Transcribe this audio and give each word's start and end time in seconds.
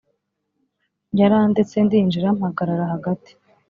yarandetse 1.19 1.75
ndinjira, 1.85 2.27
mpagarara 2.37 2.85
hagati 2.93 3.31